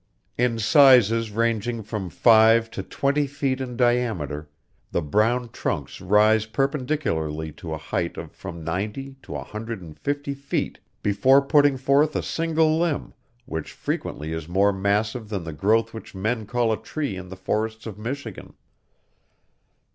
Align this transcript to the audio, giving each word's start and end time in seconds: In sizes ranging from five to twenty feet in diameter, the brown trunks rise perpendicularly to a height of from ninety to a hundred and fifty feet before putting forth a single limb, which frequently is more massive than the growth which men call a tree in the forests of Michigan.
In 0.35 0.57
sizes 0.57 1.29
ranging 1.29 1.83
from 1.83 2.09
five 2.09 2.71
to 2.71 2.81
twenty 2.81 3.27
feet 3.27 3.61
in 3.61 3.77
diameter, 3.77 4.49
the 4.91 5.03
brown 5.03 5.49
trunks 5.49 6.01
rise 6.01 6.47
perpendicularly 6.47 7.51
to 7.51 7.71
a 7.71 7.77
height 7.77 8.17
of 8.17 8.31
from 8.31 8.63
ninety 8.63 9.17
to 9.21 9.35
a 9.35 9.43
hundred 9.43 9.79
and 9.79 9.95
fifty 9.99 10.33
feet 10.33 10.79
before 11.03 11.39
putting 11.43 11.77
forth 11.77 12.15
a 12.15 12.23
single 12.23 12.79
limb, 12.79 13.13
which 13.45 13.71
frequently 13.73 14.33
is 14.33 14.47
more 14.49 14.73
massive 14.73 15.29
than 15.29 15.43
the 15.43 15.53
growth 15.53 15.93
which 15.93 16.15
men 16.15 16.47
call 16.47 16.73
a 16.73 16.81
tree 16.81 17.15
in 17.15 17.29
the 17.29 17.35
forests 17.37 17.85
of 17.85 17.99
Michigan. 17.99 18.55